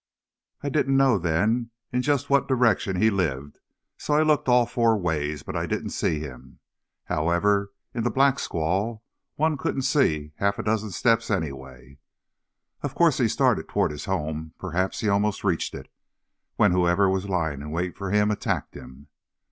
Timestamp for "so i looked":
3.99-4.49